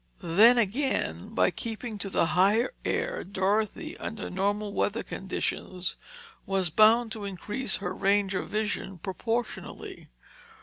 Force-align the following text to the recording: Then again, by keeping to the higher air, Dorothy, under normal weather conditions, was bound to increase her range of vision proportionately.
Then 0.23 0.57
again, 0.57 1.29
by 1.35 1.51
keeping 1.51 1.99
to 1.99 2.09
the 2.09 2.25
higher 2.33 2.73
air, 2.83 3.23
Dorothy, 3.23 3.95
under 3.99 4.31
normal 4.31 4.73
weather 4.73 5.03
conditions, 5.03 5.95
was 6.47 6.71
bound 6.71 7.11
to 7.11 7.23
increase 7.23 7.75
her 7.75 7.93
range 7.93 8.33
of 8.33 8.49
vision 8.49 8.97
proportionately. 8.97 10.07